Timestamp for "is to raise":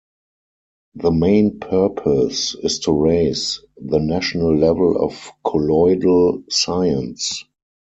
2.55-3.61